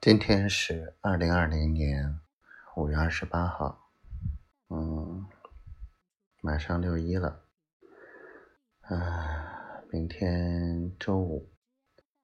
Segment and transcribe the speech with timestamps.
[0.00, 2.20] 今天是二零二零年
[2.74, 3.90] 五月二十八号，
[4.70, 5.26] 嗯，
[6.40, 7.44] 马上六一了，
[8.80, 11.52] 啊，明天周五，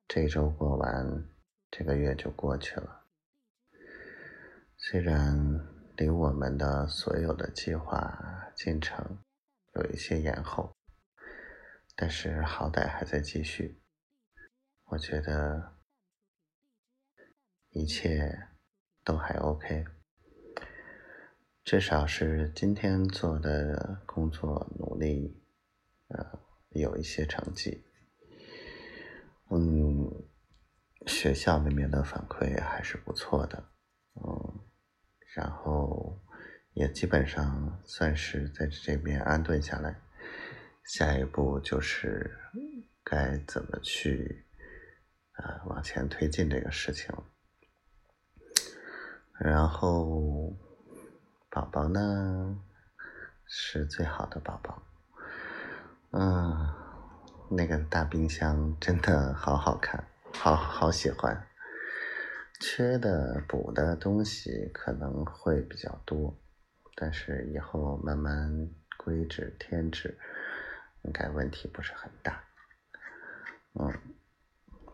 [0.08, 1.28] 这周过完，
[1.70, 3.04] 这个月就过去了。
[4.78, 5.36] 虽然
[5.98, 9.18] 离我们的所有的计划进程
[9.74, 10.74] 有一些延后，
[11.94, 13.82] 但是好歹还在继续，
[14.86, 15.75] 我觉得。
[17.76, 18.48] 一切
[19.04, 19.84] 都还 OK，
[21.62, 25.44] 至少是今天做的工作努力，
[26.08, 27.84] 呃，有一些成绩。
[29.50, 30.10] 嗯，
[31.06, 33.62] 学校里面的反馈还是不错的，
[34.14, 34.58] 嗯，
[35.34, 36.18] 然后
[36.72, 40.00] 也基本上算是在这边安顿下来，
[40.82, 42.38] 下一步就是
[43.04, 44.46] 该怎么去
[45.32, 47.14] 啊往前推进这个事情。
[49.38, 50.56] 然后，
[51.50, 52.58] 宝宝呢
[53.44, 54.82] 是最好的宝宝，
[56.12, 56.72] 嗯，
[57.50, 61.46] 那个大冰箱真的好好看，好好喜欢。
[62.60, 66.34] 缺的补的东西可能会比较多，
[66.94, 68.50] 但是以后慢慢
[68.96, 70.18] 规制添置，
[71.02, 72.42] 应该问题不是很大。
[73.74, 73.92] 嗯，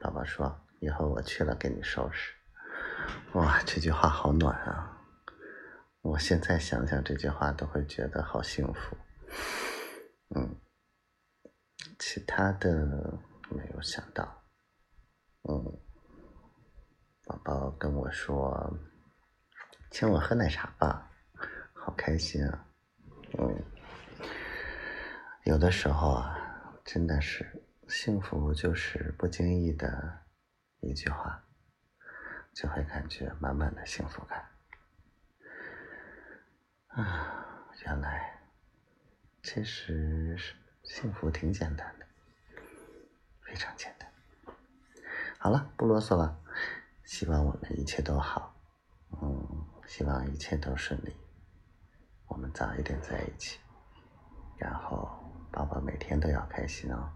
[0.01, 2.35] 宝宝说以后我去了给你收拾。
[3.35, 4.89] 哇，这句话好暖啊！
[6.03, 8.97] 我现在想想这句话都会觉得好幸福。
[10.35, 10.57] 嗯，
[11.99, 14.43] 其他的没有想到。
[15.49, 15.81] 嗯，
[17.25, 18.77] 宝宝跟我说，
[19.91, 21.11] 请我喝奶茶吧，
[21.73, 22.67] 好开心啊！
[23.39, 23.65] 嗯，
[25.45, 26.37] 有的时候啊，
[26.85, 27.47] 真的是
[27.89, 30.21] 幸福，就是不经意的
[30.81, 31.43] 一句话。
[32.53, 34.45] 就会感觉满满的幸福感
[36.89, 37.67] 啊！
[37.85, 38.39] 原来
[39.43, 40.55] 其实是
[40.85, 42.07] 幸福挺简单的，
[43.41, 44.09] 非常简单。
[45.39, 46.39] 好了，不啰嗦了，
[47.05, 48.55] 希望我们一切都好，
[49.11, 51.17] 嗯，希望一切都顺利，
[52.27, 53.59] 我们早一点在一起，
[54.59, 55.09] 然后
[55.51, 57.11] 宝宝每天都要开心哦。